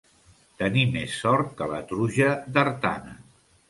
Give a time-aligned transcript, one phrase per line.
[0.61, 3.19] Tenir més sort que la truja d'Artana.